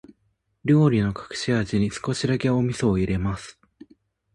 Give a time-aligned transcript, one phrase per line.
[0.65, 3.59] 料理の隠し味に、少しだけお味噌を入れます。